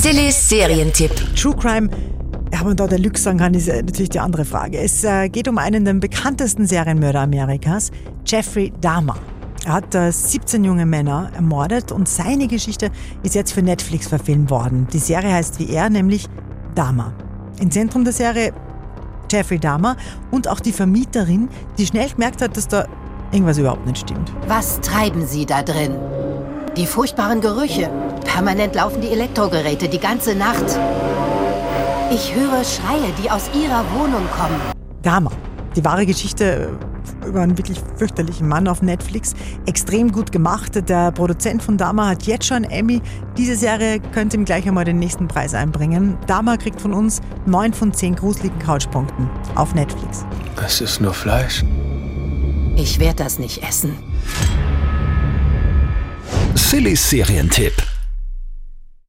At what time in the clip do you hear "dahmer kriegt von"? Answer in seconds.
46.28-46.94